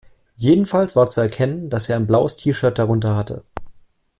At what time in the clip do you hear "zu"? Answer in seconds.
1.09-1.21